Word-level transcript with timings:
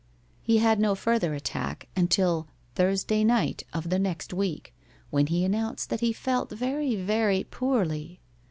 He 0.41 0.57
had 0.57 0.79
no 0.79 0.95
further 0.95 1.35
attack 1.35 1.87
until 1.95 2.47
Thursday 2.73 3.23
night 3.23 3.61
of 3.71 3.91
the 3.91 3.99
next 3.99 4.33
week, 4.33 4.73
when 5.11 5.27
he 5.27 5.45
announced 5.45 5.91
that 5.91 5.99
he 5.99 6.11
felt 6.11 6.49
very, 6.49 6.95
very 6.95 7.43
poorly. 7.43 8.19